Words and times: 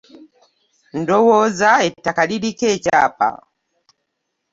Ndowooza 0.99 1.69
ettaka 1.87 2.21
liriko 2.29 2.65
ekyapa. 2.75 3.29